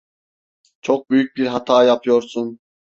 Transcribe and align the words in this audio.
Çok 0.81 1.09
büyük 1.09 1.35
bir 1.35 1.47
hata 1.47 1.83
yapıyorsun. 1.83 2.59